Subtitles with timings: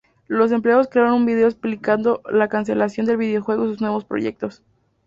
[0.27, 4.63] Los empleados crearon un vídeo explicando la cancelación del videojuego y sus nuevos proyectos.